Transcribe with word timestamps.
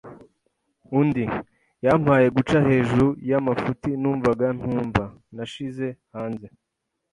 undi, 0.99 1.23
yampaye 1.85 2.27
guca 2.35 2.57
hejuru 2.69 3.07
y'amafuti 3.29 3.89
numvaga 4.01 4.45
ntumva. 4.57 5.03
Nashize 5.35 5.87
hanze 6.13 6.47